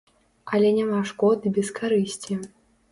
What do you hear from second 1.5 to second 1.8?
без